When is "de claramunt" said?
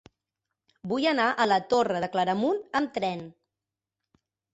2.05-2.63